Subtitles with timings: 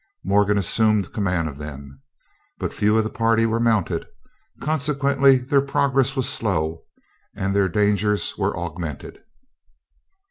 [0.23, 2.01] Morgan assumed command of them.
[2.57, 4.07] But few of the party were mounted,
[4.59, 6.85] consequently their progress was slow
[7.35, 9.19] and their dangers were augmented.